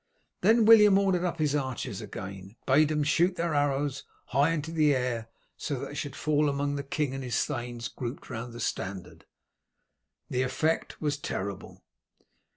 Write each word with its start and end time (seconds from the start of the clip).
Then 0.41 0.65
William 0.65 0.97
ordered 0.97 1.23
up 1.23 1.37
his 1.37 1.53
archers 1.53 2.01
again, 2.01 2.55
bade 2.65 2.87
them 2.89 3.03
shoot 3.03 3.35
their 3.35 3.53
arrows 3.53 4.03
high 4.29 4.49
into 4.49 4.71
the 4.71 4.95
air, 4.95 5.29
so 5.57 5.77
that 5.77 5.89
they 5.89 5.93
should 5.93 6.15
fall 6.15 6.49
among 6.49 6.73
the 6.75 6.81
king 6.81 7.13
and 7.13 7.23
his 7.23 7.45
thanes 7.45 7.87
grouped 7.87 8.27
round 8.27 8.51
the 8.51 8.59
standard. 8.59 9.25
The 10.27 10.41
effect 10.41 11.01
was 11.01 11.17
terrible. 11.19 11.83